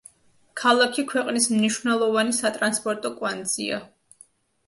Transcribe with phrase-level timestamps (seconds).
[0.59, 3.77] ქალაქი ქვეყნის მნიშვნელოვანი სატრანსპორტო კვანძია.